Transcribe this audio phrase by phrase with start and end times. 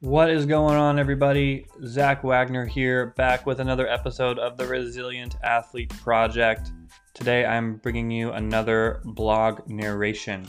[0.00, 1.64] What is going on, everybody?
[1.86, 6.70] Zach Wagner here, back with another episode of the Resilient Athlete Project.
[7.14, 10.46] Today, I'm bringing you another blog narration.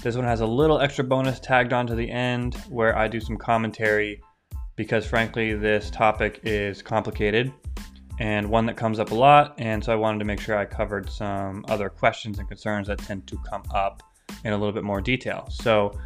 [0.00, 3.18] This one has a little extra bonus tagged on to the end where I do
[3.18, 4.22] some commentary
[4.76, 7.52] because, frankly, this topic is complicated
[8.20, 9.56] and one that comes up a lot.
[9.58, 13.00] And so I wanted to make sure I covered some other questions and concerns that
[13.00, 14.04] tend to come up
[14.44, 15.48] in a little bit more detail.
[15.50, 15.98] So,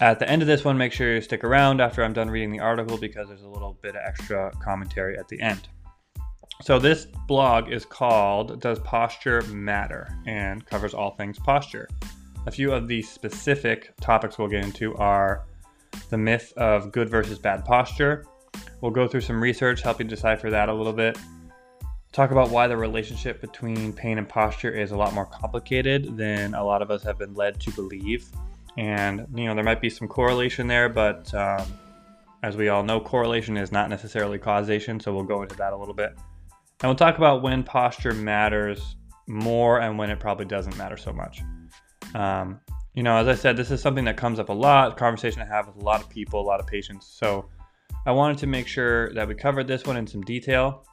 [0.00, 2.52] at the end of this one, make sure you stick around after I'm done reading
[2.52, 5.68] the article because there's a little bit of extra commentary at the end.
[6.62, 10.08] So, this blog is called Does Posture Matter?
[10.26, 11.88] and covers all things posture.
[12.46, 15.44] A few of the specific topics we'll get into are
[16.10, 18.24] the myth of good versus bad posture.
[18.80, 21.18] We'll go through some research, help you decipher that a little bit.
[22.12, 26.54] Talk about why the relationship between pain and posture is a lot more complicated than
[26.54, 28.26] a lot of us have been led to believe
[28.78, 31.66] and, you know, there might be some correlation there, but um,
[32.42, 35.00] as we all know, correlation is not necessarily causation.
[35.00, 36.10] So we'll go into that a little bit.
[36.82, 41.12] And we'll talk about when posture matters more and when it probably doesn't matter so
[41.12, 41.42] much.
[42.14, 42.60] Um,
[42.94, 45.46] you know, as I said, this is something that comes up a lot, conversation I
[45.46, 47.06] have with a lot of people, a lot of patients.
[47.06, 47.48] So
[48.04, 50.86] I wanted to make sure that we covered this one in some detail.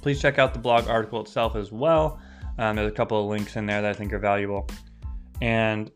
[0.00, 2.20] Please check out the blog article itself as well.
[2.58, 4.68] Um, there's a couple of links in there that I think are valuable.
[5.40, 5.90] And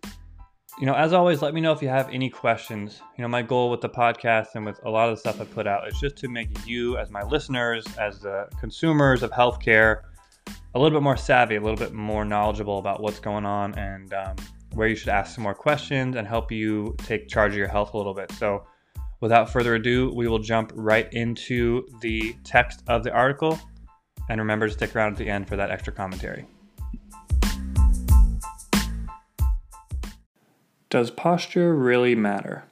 [0.78, 3.03] you know, as always, let me know if you have any questions.
[3.17, 5.45] You know, my goal with the podcast and with a lot of the stuff I
[5.45, 10.03] put out is just to make you, as my listeners, as the consumers of healthcare,
[10.75, 14.15] a little bit more savvy, a little bit more knowledgeable about what's going on and
[14.15, 14.37] um,
[14.75, 17.93] where you should ask some more questions and help you take charge of your health
[17.93, 18.33] a little bit.
[18.33, 18.65] So,
[19.20, 23.59] without further ado, we will jump right into the text of the article.
[24.28, 26.47] And remember to stick around at the end for that extra commentary.
[30.93, 32.65] Does posture really matter?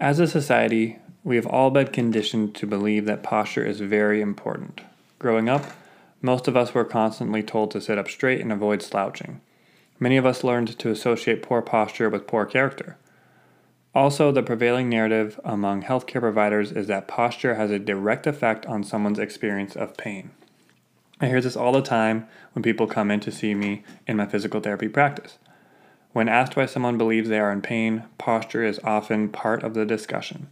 [0.00, 4.80] As a society, we have all been conditioned to believe that posture is very important.
[5.18, 5.66] Growing up,
[6.22, 9.42] most of us were constantly told to sit up straight and avoid slouching.
[10.00, 12.96] Many of us learned to associate poor posture with poor character.
[13.94, 18.82] Also, the prevailing narrative among healthcare providers is that posture has a direct effect on
[18.82, 20.30] someone's experience of pain.
[21.20, 24.24] I hear this all the time when people come in to see me in my
[24.24, 25.36] physical therapy practice.
[26.14, 29.84] When asked why someone believes they are in pain, posture is often part of the
[29.84, 30.46] discussion.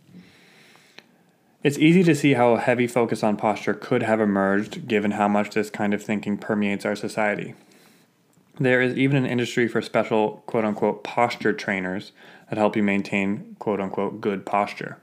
[1.63, 5.29] It's easy to see how a heavy focus on posture could have emerged given how
[5.29, 7.55] much this kind of thinking permeates our society.
[8.59, 12.11] There is even an industry for special quote unquote posture trainers
[12.51, 14.99] that help you maintain quote unquote good posture.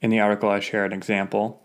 [0.00, 1.61] In the article, I share an example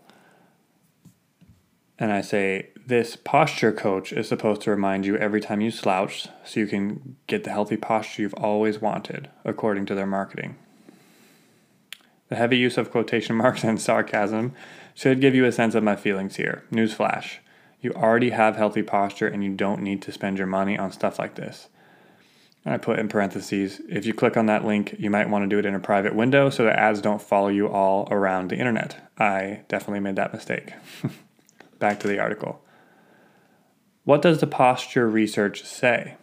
[1.98, 6.28] and I say, This posture coach is supposed to remind you every time you slouch
[6.44, 10.56] so you can get the healthy posture you've always wanted, according to their marketing.
[12.28, 14.54] The heavy use of quotation marks and sarcasm
[14.94, 16.64] should give you a sense of my feelings here.
[16.70, 17.38] Newsflash
[17.80, 21.18] you already have healthy posture and you don't need to spend your money on stuff
[21.18, 21.68] like this.
[22.66, 25.58] I put in parentheses if you click on that link, you might want to do
[25.58, 29.10] it in a private window so that ads don't follow you all around the internet.
[29.16, 30.72] I definitely made that mistake.
[31.78, 32.60] Back to the article.
[34.04, 36.16] What does the posture research say?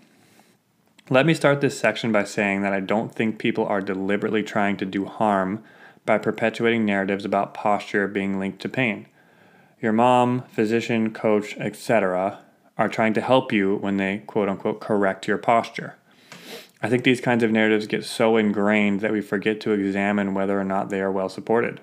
[1.09, 4.75] Let me start this section by saying that I don't think people are deliberately trying
[4.77, 5.63] to do harm
[6.05, 9.07] by perpetuating narratives about posture being linked to pain.
[9.81, 12.39] Your mom, physician, coach, etc.,
[12.77, 15.95] are trying to help you when they quote unquote correct your posture.
[16.81, 20.59] I think these kinds of narratives get so ingrained that we forget to examine whether
[20.59, 21.81] or not they are well supported.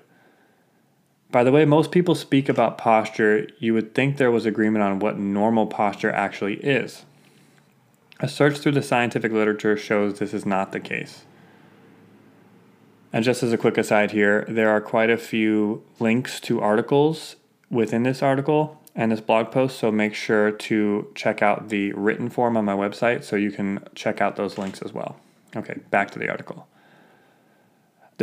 [1.33, 4.99] By the way most people speak about posture, you would think there was agreement on
[4.99, 7.05] what normal posture actually is.
[8.19, 11.23] A search through the scientific literature shows this is not the case.
[13.11, 17.35] And just as a quick aside here, there are quite a few links to articles
[17.67, 22.29] within this article and this blog post, so make sure to check out the written
[22.29, 25.15] form on my website so you can check out those links as well.
[25.55, 26.67] Okay, back to the article.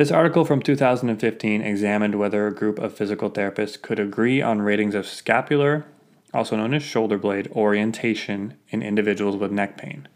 [0.00, 4.94] This article from 2015 examined whether a group of physical therapists could agree on ratings
[4.94, 5.84] of scapular,
[6.32, 10.08] also known as shoulder blade, orientation in individuals with neck pain.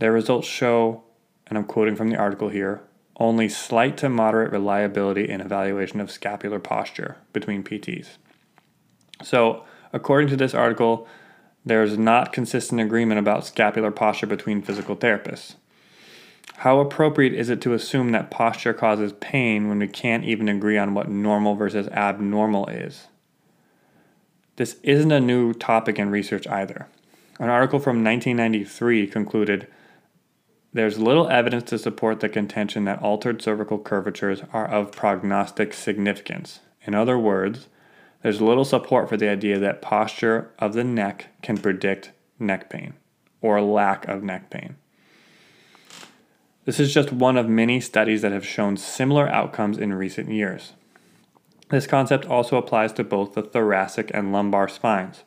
[0.00, 1.04] Their results show,
[1.46, 2.80] and I'm quoting from the article here,
[3.20, 8.16] only slight to moderate reliability in evaluation of scapular posture between PTs.
[9.22, 9.62] So,
[9.92, 11.06] according to this article,
[11.64, 15.54] there's not consistent agreement about scapular posture between physical therapists.
[16.56, 20.76] How appropriate is it to assume that posture causes pain when we can't even agree
[20.76, 23.06] on what normal versus abnormal is?
[24.56, 26.88] This isn't a new topic in research either.
[27.38, 29.68] An article from 1993 concluded
[30.72, 36.60] there's little evidence to support the contention that altered cervical curvatures are of prognostic significance.
[36.82, 37.68] In other words,
[38.22, 42.94] there's little support for the idea that posture of the neck can predict neck pain
[43.40, 44.76] or lack of neck pain.
[46.68, 50.74] This is just one of many studies that have shown similar outcomes in recent years.
[51.70, 55.24] This concept also applies to both the thoracic and lumbar spines.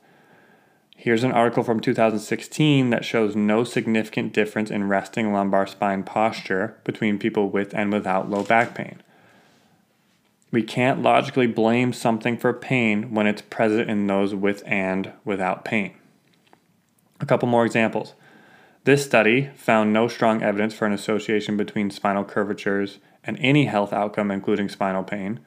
[0.96, 6.78] Here's an article from 2016 that shows no significant difference in resting lumbar spine posture
[6.84, 9.02] between people with and without low back pain.
[10.52, 15.66] We can't logically blame something for pain when it's present in those with and without
[15.66, 15.96] pain.
[17.20, 18.14] A couple more examples.
[18.84, 23.94] This study found no strong evidence for an association between spinal curvatures and any health
[23.94, 25.40] outcome, including spinal pain.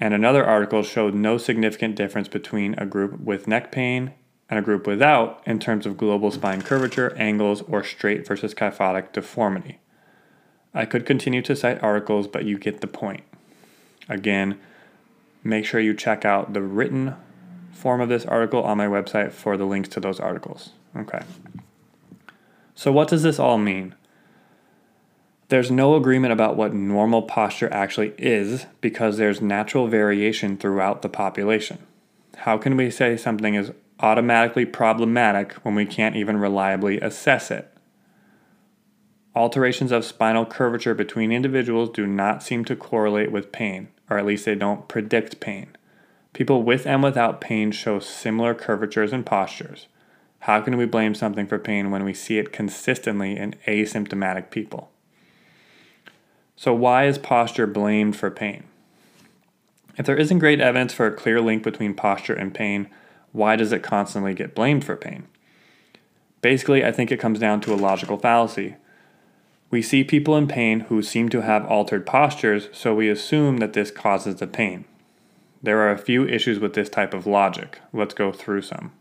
[0.00, 4.14] And another article showed no significant difference between a group with neck pain
[4.50, 9.12] and a group without in terms of global spine curvature, angles, or straight versus kyphotic
[9.12, 9.78] deformity.
[10.74, 13.22] I could continue to cite articles, but you get the point.
[14.08, 14.58] Again,
[15.44, 17.14] make sure you check out the written
[17.72, 20.70] form of this article on my website for the links to those articles.
[20.96, 21.20] Okay.
[22.78, 23.96] So, what does this all mean?
[25.48, 31.08] There's no agreement about what normal posture actually is because there's natural variation throughout the
[31.08, 31.78] population.
[32.36, 37.68] How can we say something is automatically problematic when we can't even reliably assess it.
[39.34, 44.26] Alterations of spinal curvature between individuals do not seem to correlate with pain, or at
[44.26, 45.76] least they don't predict pain.
[46.32, 49.88] People with and without pain show similar curvatures and postures.
[50.40, 54.90] How can we blame something for pain when we see it consistently in asymptomatic people?
[56.56, 58.64] So, why is posture blamed for pain?
[59.96, 62.88] If there isn't great evidence for a clear link between posture and pain,
[63.32, 65.26] why does it constantly get blamed for pain?
[66.40, 68.76] Basically, I think it comes down to a logical fallacy.
[69.70, 73.72] We see people in pain who seem to have altered postures, so we assume that
[73.72, 74.84] this causes the pain.
[75.62, 77.80] There are a few issues with this type of logic.
[77.92, 78.92] Let's go through some.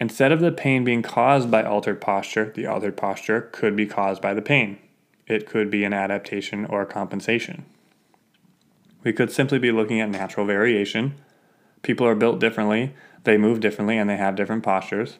[0.00, 4.20] Instead of the pain being caused by altered posture, the altered posture could be caused
[4.20, 4.78] by the pain.
[5.26, 7.64] It could be an adaptation or a compensation.
[9.02, 11.14] We could simply be looking at natural variation,
[11.84, 12.94] People are built differently,
[13.24, 15.18] they move differently, and they have different postures.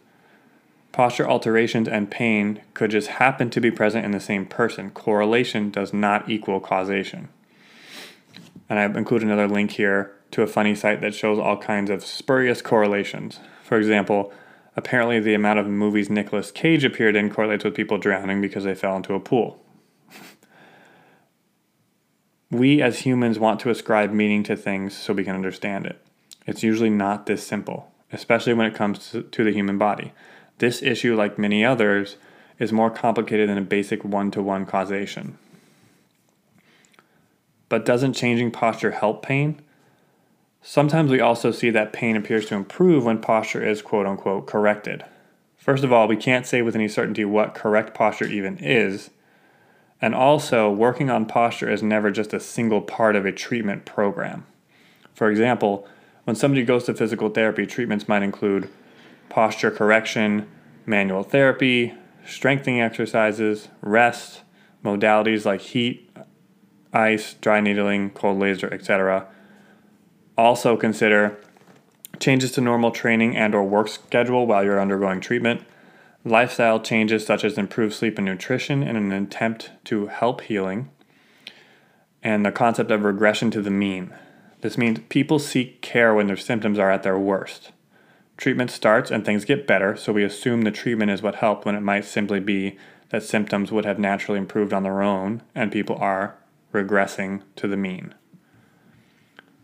[0.92, 4.90] Posture alterations and pain could just happen to be present in the same person.
[4.90, 7.28] Correlation does not equal causation.
[8.70, 12.04] And I've included another link here to a funny site that shows all kinds of
[12.04, 13.40] spurious correlations.
[13.62, 14.32] For example,
[14.76, 18.74] apparently the amount of movies Nicolas Cage appeared in correlates with people drowning because they
[18.74, 19.62] fell into a pool.
[22.50, 26.00] we as humans want to ascribe meaning to things so we can understand it.
[26.46, 30.12] It's usually not this simple, especially when it comes to, to the human body.
[30.58, 32.16] This issue, like many others,
[32.58, 35.38] is more complicated than a basic one to one causation.
[37.68, 39.60] But doesn't changing posture help pain?
[40.66, 45.04] Sometimes we also see that pain appears to improve when posture is quote unquote corrected.
[45.58, 49.10] First of all, we can't say with any certainty what correct posture even is.
[50.00, 54.46] And also, working on posture is never just a single part of a treatment program.
[55.12, 55.86] For example,
[56.24, 58.70] when somebody goes to physical therapy, treatments might include
[59.28, 60.48] posture correction,
[60.86, 61.92] manual therapy,
[62.24, 64.40] strengthening exercises, rest,
[64.82, 66.10] modalities like heat,
[66.90, 69.28] ice, dry needling, cold laser, etc.
[70.36, 71.38] Also consider
[72.18, 75.62] changes to normal training and or work schedule while you're undergoing treatment,
[76.24, 80.90] lifestyle changes such as improved sleep and nutrition in an attempt to help healing,
[82.22, 84.14] and the concept of regression to the mean.
[84.62, 87.70] This means people seek care when their symptoms are at their worst.
[88.36, 91.74] Treatment starts and things get better, so we assume the treatment is what helped when
[91.74, 92.78] it might simply be
[93.10, 96.36] that symptoms would have naturally improved on their own and people are
[96.72, 98.14] regressing to the mean.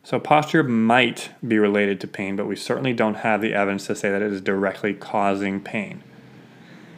[0.03, 3.95] So, posture might be related to pain, but we certainly don't have the evidence to
[3.95, 6.03] say that it is directly causing pain.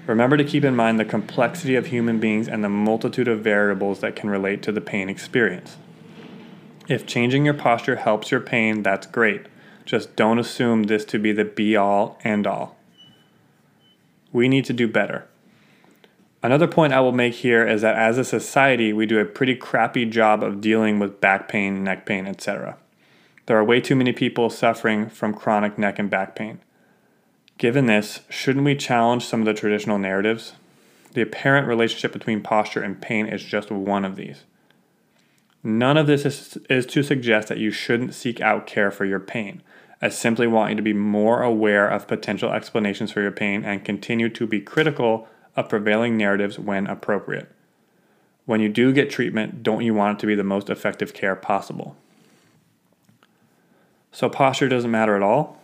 [0.06, 4.00] Remember to keep in mind the complexity of human beings and the multitude of variables
[4.00, 5.76] that can relate to the pain experience.
[6.88, 9.46] If changing your posture helps your pain, that's great.
[9.84, 12.76] Just don't assume this to be the be all and all.
[14.32, 15.26] We need to do better.
[16.42, 19.54] Another point I will make here is that as a society, we do a pretty
[19.54, 22.76] crappy job of dealing with back pain, neck pain, etc.
[23.52, 26.60] There are way too many people suffering from chronic neck and back pain.
[27.58, 30.54] Given this, shouldn't we challenge some of the traditional narratives?
[31.12, 34.44] The apparent relationship between posture and pain is just one of these.
[35.62, 39.20] None of this is, is to suggest that you shouldn't seek out care for your
[39.20, 39.60] pain.
[40.00, 43.84] I simply want you to be more aware of potential explanations for your pain and
[43.84, 47.52] continue to be critical of prevailing narratives when appropriate.
[48.46, 51.36] When you do get treatment, don't you want it to be the most effective care
[51.36, 51.98] possible?
[54.12, 55.58] So, posture doesn't matter at all?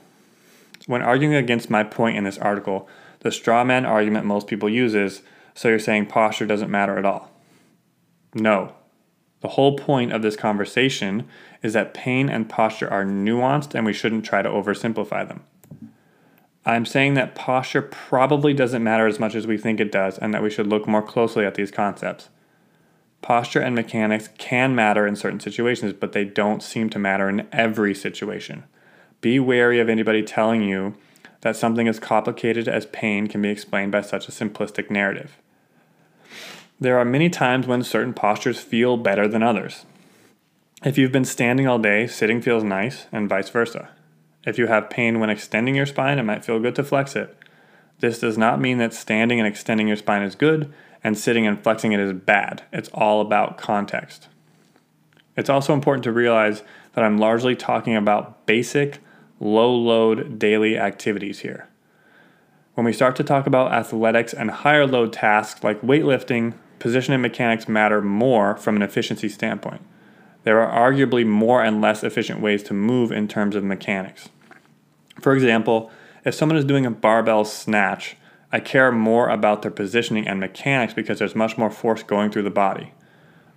[0.86, 2.88] When arguing against my point in this article,
[3.20, 5.22] the straw man argument most people use is
[5.54, 7.30] so you're saying posture doesn't matter at all.
[8.32, 8.74] No.
[9.40, 11.28] The whole point of this conversation
[11.62, 15.42] is that pain and posture are nuanced and we shouldn't try to oversimplify them.
[16.64, 20.32] I'm saying that posture probably doesn't matter as much as we think it does and
[20.32, 22.28] that we should look more closely at these concepts.
[23.22, 27.48] Posture and mechanics can matter in certain situations, but they don't seem to matter in
[27.52, 28.64] every situation.
[29.20, 30.94] Be wary of anybody telling you
[31.40, 35.38] that something as complicated as pain can be explained by such a simplistic narrative.
[36.80, 39.84] There are many times when certain postures feel better than others.
[40.84, 43.90] If you've been standing all day, sitting feels nice, and vice versa.
[44.46, 47.36] If you have pain when extending your spine, it might feel good to flex it.
[47.98, 50.72] This does not mean that standing and extending your spine is good
[51.08, 52.64] and sitting and flexing it is bad.
[52.70, 54.28] It's all about context.
[55.38, 56.62] It's also important to realize
[56.92, 58.98] that I'm largely talking about basic,
[59.40, 61.66] low load daily activities here.
[62.74, 67.22] When we start to talk about athletics and higher load tasks like weightlifting, position and
[67.22, 69.80] mechanics matter more from an efficiency standpoint.
[70.44, 74.28] There are arguably more and less efficient ways to move in terms of mechanics.
[75.22, 75.90] For example,
[76.26, 78.18] if someone is doing a barbell snatch,
[78.50, 82.44] I care more about their positioning and mechanics because there's much more force going through
[82.44, 82.92] the body.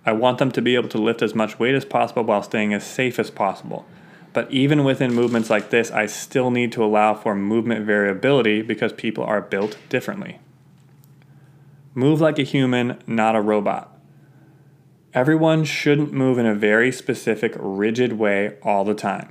[0.04, 2.74] I want them to be able to lift as much weight as possible while staying
[2.74, 3.86] as safe as possible.
[4.32, 8.92] But even within movements like this, I still need to allow for movement variability because
[8.92, 10.40] people are built differently.
[11.94, 13.96] Move like a human, not a robot.
[15.14, 19.28] Everyone shouldn't move in a very specific, rigid way all the time.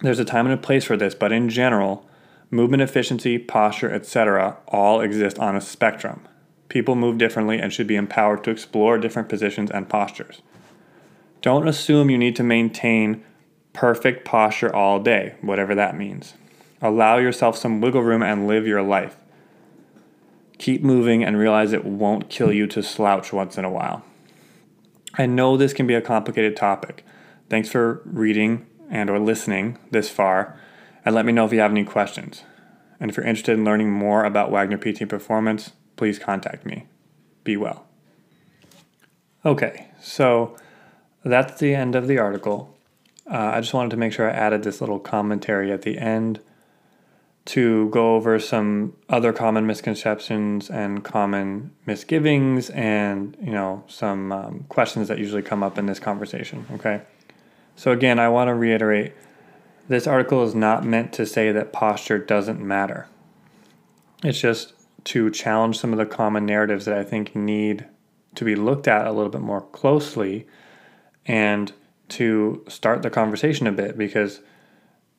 [0.00, 2.06] There's a time and a place for this, but in general,
[2.50, 6.26] movement efficiency, posture, etc., all exist on a spectrum.
[6.68, 10.42] People move differently and should be empowered to explore different positions and postures.
[11.42, 13.22] Don't assume you need to maintain
[13.72, 16.34] perfect posture all day, whatever that means.
[16.82, 19.16] Allow yourself some wiggle room and live your life.
[20.58, 24.02] Keep moving and realize it won't kill you to slouch once in a while.
[25.18, 27.04] I know this can be a complicated topic.
[27.48, 30.58] Thanks for reading and or listening this far
[31.06, 32.42] and let me know if you have any questions.
[32.98, 36.86] And if you're interested in learning more about Wagner PT Performance, please contact me.
[37.44, 37.86] Be well.
[39.44, 40.56] Okay, so
[41.24, 42.76] that's the end of the article.
[43.30, 46.40] Uh, I just wanted to make sure I added this little commentary at the end
[47.44, 54.64] to go over some other common misconceptions and common misgivings and you know some um,
[54.68, 57.02] questions that usually come up in this conversation okay
[57.76, 59.12] so again i want to reiterate
[59.88, 63.08] this article is not meant to say that posture doesn't matter
[64.24, 64.72] it's just
[65.04, 67.86] to challenge some of the common narratives that i think need
[68.34, 70.46] to be looked at a little bit more closely
[71.26, 71.72] and
[72.08, 74.40] to start the conversation a bit because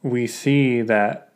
[0.01, 1.33] we see that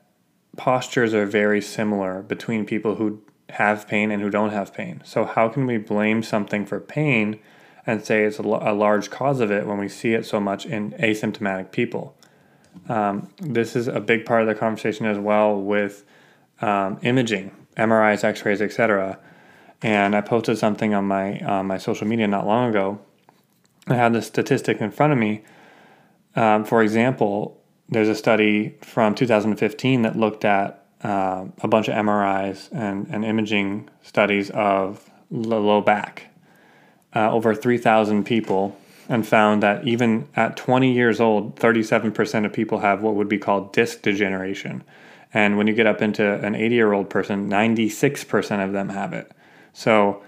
[0.57, 5.01] postures are very similar between people who have pain and who don't have pain.
[5.03, 7.39] So, how can we blame something for pain
[7.85, 10.91] and say it's a, large cause of it when we see it so much in
[10.93, 12.15] asymptomatic people?
[12.89, 16.03] Um, this is a big part of the conversation as well with
[16.61, 19.19] um, imaging, MRIs, X rays, etc.
[19.81, 22.99] And I posted something on my on my social media not long ago.
[23.87, 25.43] I had this statistic in front of me.
[26.35, 31.95] Um, for example, there's a study from 2015 that looked at uh, a bunch of
[31.95, 36.27] MRIs and, and imaging studies of the low back,
[37.15, 38.77] uh, over 3,000 people,
[39.11, 43.37] and found that even at 20 years old, 37% of people have what would be
[43.37, 44.85] called disc degeneration.
[45.33, 49.11] And when you get up into an 80 year old person, 96% of them have
[49.11, 49.29] it.
[49.73, 50.23] So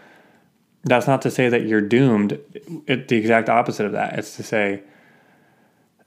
[0.84, 2.38] that's not to say that you're doomed.
[2.86, 4.20] It, the exact opposite of that.
[4.20, 4.84] It's to say,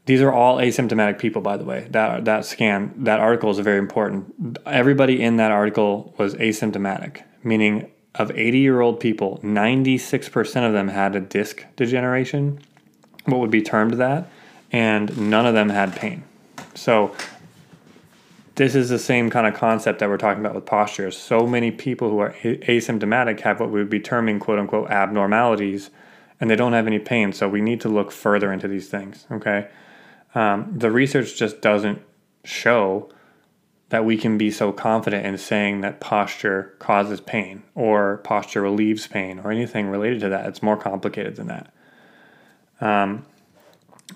[0.05, 1.89] these are all asymptomatic people, by the way.
[1.91, 4.59] That that scan, that article is very important.
[4.67, 10.89] Everybody in that article was asymptomatic, meaning of 80 year old people, 96% of them
[10.89, 12.61] had a disc degeneration,
[13.25, 14.29] what would be termed that,
[14.73, 16.25] and none of them had pain.
[16.75, 17.15] So,
[18.55, 21.15] this is the same kind of concept that we're talking about with postures.
[21.15, 25.91] So many people who are asymptomatic have what we would be terming quote unquote abnormalities,
[26.41, 27.33] and they don't have any pain.
[27.33, 29.69] So, we need to look further into these things, okay?
[30.35, 32.01] Um, the research just doesn't
[32.45, 33.11] show
[33.89, 39.07] that we can be so confident in saying that posture causes pain or posture relieves
[39.07, 40.47] pain or anything related to that.
[40.47, 41.73] It's more complicated than that.
[42.81, 43.25] Um,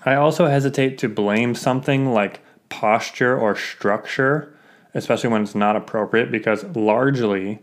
[0.05, 4.53] I also hesitate to blame something like posture or structure,
[4.93, 7.59] especially when it's not appropriate, because largely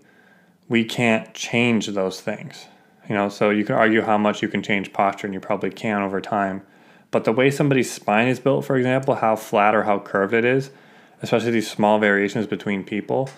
[0.69, 2.67] we can't change those things.
[3.09, 5.71] You know, so you can argue how much you can change posture, and you probably
[5.71, 6.62] can over time.
[7.11, 10.45] But the way somebody's spine is built, for example, how flat or how curved it
[10.45, 10.71] is,
[11.23, 13.31] especially these small variations between people,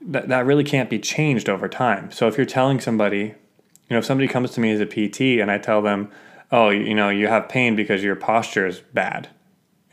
[0.00, 2.10] that, that really can't be changed over time.
[2.10, 3.34] So if you're telling somebody, you
[3.90, 6.10] know, if somebody comes to me as a PT and I tell them,
[6.52, 9.28] oh, you know, you have pain because your posture is bad,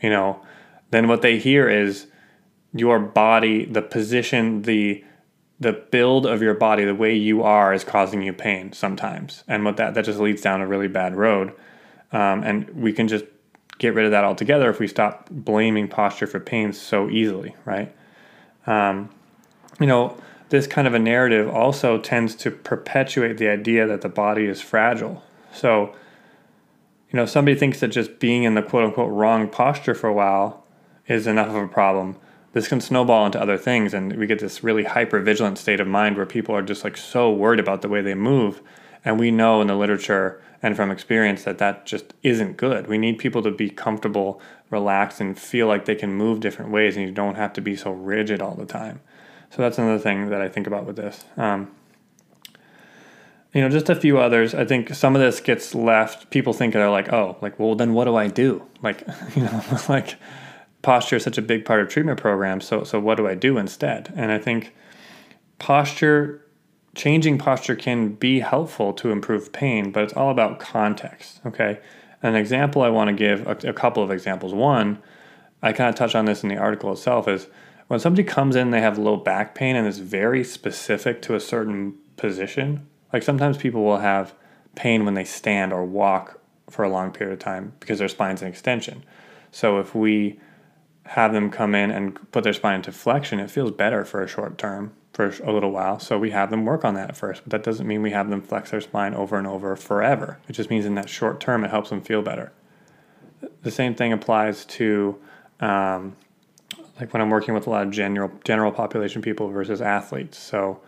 [0.00, 0.42] you know,
[0.90, 2.06] then what they hear is
[2.74, 5.04] your body, the position, the
[5.60, 9.64] the build of your body, the way you are, is causing you pain sometimes, and
[9.64, 11.52] what that that just leads down a really bad road.
[12.10, 13.24] Um, and we can just
[13.82, 17.92] get rid of that altogether if we stop blaming posture for pain so easily, right?
[18.66, 19.10] Um,
[19.80, 20.16] you know,
[20.50, 24.60] this kind of a narrative also tends to perpetuate the idea that the body is
[24.60, 25.24] fragile.
[25.52, 25.94] So,
[27.10, 30.14] you know, somebody thinks that just being in the quote unquote wrong posture for a
[30.14, 30.64] while
[31.08, 32.16] is enough of a problem.
[32.52, 35.88] This can snowball into other things, and we get this really hyper vigilant state of
[35.88, 38.62] mind where people are just like so worried about the way they move.
[39.04, 42.86] And we know in the literature and from experience that that just isn't good.
[42.86, 44.40] We need people to be comfortable,
[44.70, 47.74] relaxed, and feel like they can move different ways, and you don't have to be
[47.74, 49.00] so rigid all the time.
[49.50, 51.24] So that's another thing that I think about with this.
[51.36, 51.72] Um,
[53.52, 54.54] you know, just a few others.
[54.54, 56.30] I think some of this gets left.
[56.30, 58.66] People think they're like, oh, like, well, then what do I do?
[58.82, 60.16] Like, you know, like
[60.80, 62.66] posture is such a big part of treatment programs.
[62.66, 64.12] So, so what do I do instead?
[64.16, 64.74] And I think
[65.58, 66.41] posture
[66.94, 71.40] changing posture can be helpful to improve pain, but it's all about context.
[71.46, 71.80] Okay.
[72.22, 74.54] An example I want to give, a, a couple of examples.
[74.54, 75.02] One,
[75.62, 77.48] I kind of touch on this in the article itself, is
[77.88, 81.40] when somebody comes in, they have low back pain and it's very specific to a
[81.40, 82.86] certain position.
[83.12, 84.34] Like sometimes people will have
[84.74, 88.42] pain when they stand or walk for a long period of time because their spine's
[88.42, 89.04] an extension.
[89.50, 90.40] So if we
[91.06, 94.28] have them come in and put their spine into flexion, it feels better for a
[94.28, 95.98] short term for a little while.
[95.98, 98.30] So we have them work on that at first, but that doesn't mean we have
[98.30, 100.38] them flex their spine over and over forever.
[100.48, 102.52] It just means in that short term, it helps them feel better.
[103.62, 105.18] The same thing applies to
[105.60, 106.16] um,
[106.98, 110.38] like when I'm working with a lot of general general population people versus athletes.
[110.38, 110.80] So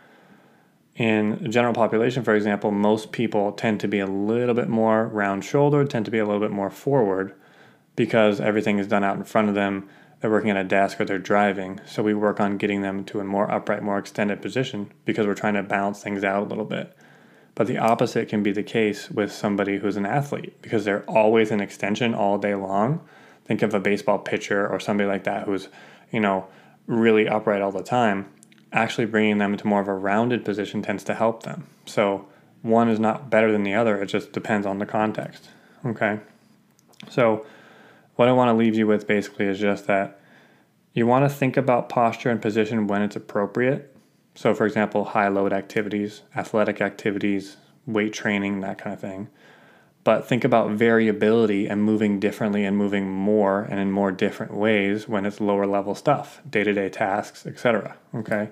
[0.96, 5.44] in general population, for example, most people tend to be a little bit more round
[5.44, 7.34] shouldered, tend to be a little bit more forward
[7.96, 9.88] because everything is done out in front of them
[10.24, 11.78] they're working at a desk or they're driving.
[11.84, 15.34] So we work on getting them to a more upright, more extended position because we're
[15.34, 16.96] trying to balance things out a little bit.
[17.54, 21.50] But the opposite can be the case with somebody who's an athlete because they're always
[21.50, 23.06] in extension all day long.
[23.44, 25.68] Think of a baseball pitcher or somebody like that who's,
[26.10, 26.46] you know,
[26.86, 28.26] really upright all the time.
[28.72, 31.66] Actually, bringing them into more of a rounded position tends to help them.
[31.84, 32.26] So,
[32.62, 35.50] one is not better than the other, it just depends on the context.
[35.84, 36.20] Okay?
[37.10, 37.44] So,
[38.16, 40.20] what I want to leave you with basically is just that
[40.92, 43.94] you want to think about posture and position when it's appropriate.
[44.36, 49.28] So, for example, high load activities, athletic activities, weight training, that kind of thing.
[50.04, 55.08] But think about variability and moving differently and moving more and in more different ways
[55.08, 57.96] when it's lower level stuff, day to day tasks, etc.
[58.14, 58.50] Okay.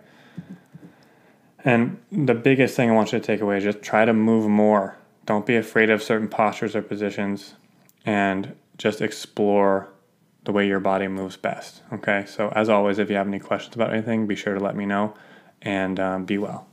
[1.64, 4.48] And the biggest thing I want you to take away is just try to move
[4.48, 4.96] more.
[5.26, 7.54] Don't be afraid of certain postures or positions.
[8.04, 9.92] And just explore
[10.44, 11.82] the way your body moves best.
[11.92, 14.76] Okay, so as always, if you have any questions about anything, be sure to let
[14.76, 15.14] me know
[15.60, 16.66] and um, be well.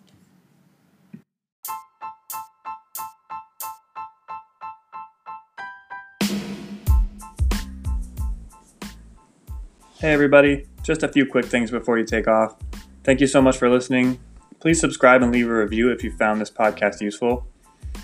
[9.99, 12.55] Hey, everybody, just a few quick things before you take off.
[13.03, 14.17] Thank you so much for listening.
[14.61, 17.45] Please subscribe and leave a review if you found this podcast useful.